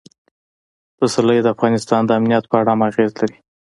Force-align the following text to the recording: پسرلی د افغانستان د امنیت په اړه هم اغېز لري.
پسرلی 0.97 1.39
د 1.43 1.47
افغانستان 1.55 2.01
د 2.05 2.11
امنیت 2.19 2.43
په 2.47 2.55
اړه 2.59 2.69
هم 2.73 2.81
اغېز 2.89 3.11
لري. 3.19 3.37